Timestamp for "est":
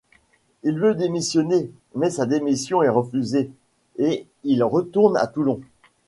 2.81-2.89